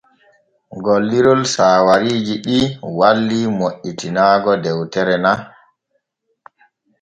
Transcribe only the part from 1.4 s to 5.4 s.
saawariiji ɗi walli moƴƴitinaago dewtere na.